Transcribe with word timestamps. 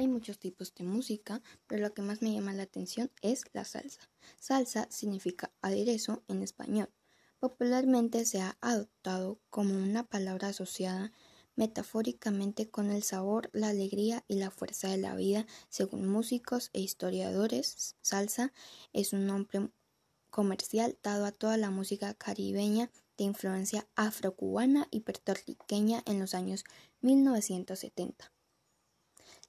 Hay 0.00 0.08
muchos 0.08 0.38
tipos 0.38 0.74
de 0.74 0.84
música, 0.84 1.42
pero 1.66 1.82
lo 1.82 1.92
que 1.92 2.00
más 2.00 2.22
me 2.22 2.32
llama 2.32 2.54
la 2.54 2.62
atención 2.62 3.10
es 3.20 3.44
la 3.52 3.66
salsa. 3.66 4.00
Salsa 4.38 4.86
significa 4.90 5.52
aderezo 5.60 6.24
en 6.26 6.42
español. 6.42 6.88
Popularmente 7.38 8.24
se 8.24 8.40
ha 8.40 8.56
adoptado 8.62 9.42
como 9.50 9.74
una 9.74 10.04
palabra 10.08 10.48
asociada 10.48 11.12
metafóricamente 11.54 12.70
con 12.70 12.90
el 12.90 13.02
sabor, 13.02 13.50
la 13.52 13.68
alegría 13.68 14.24
y 14.26 14.36
la 14.36 14.50
fuerza 14.50 14.88
de 14.88 14.96
la 14.96 15.14
vida. 15.16 15.46
Según 15.68 16.08
músicos 16.08 16.70
e 16.72 16.80
historiadores, 16.80 17.94
salsa 18.00 18.54
es 18.94 19.12
un 19.12 19.26
nombre 19.26 19.68
comercial 20.30 20.98
dado 21.02 21.26
a 21.26 21.32
toda 21.32 21.58
la 21.58 21.68
música 21.68 22.14
caribeña 22.14 22.90
de 23.18 23.24
influencia 23.24 23.86
afrocubana 23.96 24.88
y 24.90 25.00
puertorriqueña 25.00 26.02
en 26.06 26.20
los 26.20 26.32
años 26.32 26.64
1970. 27.02 28.32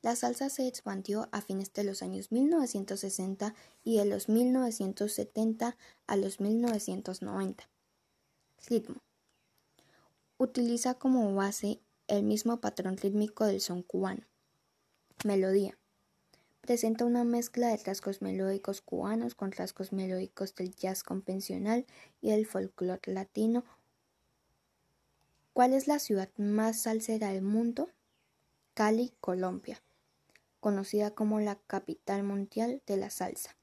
La 0.03 0.15
salsa 0.15 0.49
se 0.49 0.67
expandió 0.67 1.29
a 1.31 1.41
fines 1.41 1.73
de 1.73 1.83
los 1.83 2.01
años 2.01 2.31
1960 2.31 3.53
y 3.83 3.97
de 3.97 4.05
los 4.05 4.29
1970 4.29 5.77
a 6.07 6.15
los 6.15 6.39
1990. 6.39 7.69
Ritmo. 8.67 9.03
Utiliza 10.39 10.95
como 10.95 11.35
base 11.35 11.81
el 12.07 12.23
mismo 12.23 12.59
patrón 12.59 12.97
rítmico 12.97 13.45
del 13.45 13.61
son 13.61 13.83
cubano. 13.83 14.25
Melodía. 15.23 15.77
Presenta 16.61 17.05
una 17.05 17.23
mezcla 17.23 17.67
de 17.67 17.77
rasgos 17.77 18.23
melódicos 18.23 18.81
cubanos 18.81 19.35
con 19.35 19.51
rasgos 19.51 19.93
melódicos 19.93 20.55
del 20.55 20.73
jazz 20.73 21.03
convencional 21.03 21.85
y 22.21 22.31
el 22.31 22.47
folclore 22.47 23.01
latino. 23.05 23.63
¿Cuál 25.53 25.73
es 25.73 25.87
la 25.87 25.99
ciudad 25.99 26.29
más 26.37 26.81
salsera 26.81 27.33
del 27.33 27.43
mundo? 27.43 27.89
Cali, 28.73 29.13
Colombia 29.19 29.79
conocida 30.61 31.11
como 31.11 31.41
la 31.41 31.59
capital 31.67 32.23
mundial 32.23 32.81
de 32.87 32.95
la 32.95 33.09
salsa. 33.09 33.57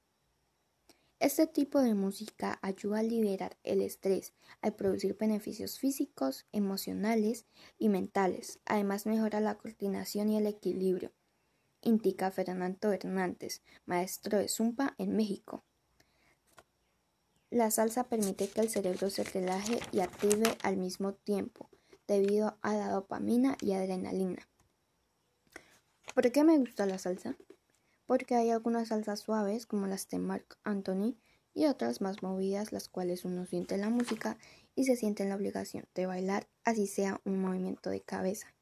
Este 1.20 1.46
tipo 1.46 1.80
de 1.80 1.94
música 1.94 2.58
ayuda 2.60 2.98
a 2.98 3.02
liberar 3.02 3.56
el 3.64 3.80
estrés, 3.80 4.34
al 4.60 4.74
producir 4.74 5.16
beneficios 5.16 5.78
físicos, 5.78 6.46
emocionales 6.52 7.46
y 7.78 7.88
mentales. 7.88 8.60
Además 8.66 9.06
mejora 9.06 9.40
la 9.40 9.56
coordinación 9.56 10.28
y 10.28 10.36
el 10.36 10.46
equilibrio, 10.46 11.12
indica 11.82 12.30
Fernando 12.30 12.92
Hernández, 12.92 13.62
maestro 13.86 14.38
de 14.38 14.48
Zumba 14.48 14.94
en 14.98 15.16
México. 15.16 15.64
La 17.50 17.70
salsa 17.70 18.04
permite 18.04 18.48
que 18.48 18.60
el 18.60 18.68
cerebro 18.68 19.08
se 19.10 19.24
relaje 19.24 19.80
y 19.90 20.00
active 20.00 20.56
al 20.62 20.76
mismo 20.76 21.14
tiempo, 21.14 21.70
debido 22.06 22.58
a 22.60 22.74
la 22.74 22.90
dopamina 22.90 23.56
y 23.60 23.72
adrenalina. 23.72 24.46
¿Por 26.18 26.32
qué 26.32 26.42
me 26.42 26.58
gusta 26.58 26.84
la 26.84 26.98
salsa? 26.98 27.36
Porque 28.04 28.34
hay 28.34 28.50
algunas 28.50 28.88
salsas 28.88 29.20
suaves 29.20 29.66
como 29.66 29.86
las 29.86 30.08
de 30.08 30.18
Mark 30.18 30.58
Anthony 30.64 31.16
y 31.54 31.66
otras 31.66 32.00
más 32.00 32.24
movidas 32.24 32.72
las 32.72 32.88
cuales 32.88 33.24
uno 33.24 33.46
siente 33.46 33.76
la 33.76 33.88
música 33.88 34.36
y 34.74 34.82
se 34.82 34.96
siente 34.96 35.22
en 35.22 35.28
la 35.28 35.36
obligación 35.36 35.86
de 35.94 36.06
bailar 36.06 36.48
así 36.64 36.88
sea 36.88 37.20
un 37.24 37.40
movimiento 37.40 37.88
de 37.90 38.00
cabeza. 38.00 38.52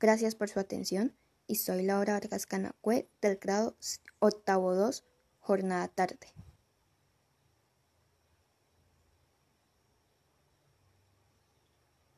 Gracias 0.00 0.34
por 0.34 0.48
su 0.48 0.58
atención 0.58 1.16
y 1.46 1.54
soy 1.54 1.84
Laura 1.84 2.14
Vargas 2.14 2.44
Canacue 2.44 3.08
del 3.22 3.36
grado 3.36 3.76
octavo 4.18 4.74
2 4.74 5.04
jornada 5.38 5.86
tarde. 5.86 6.34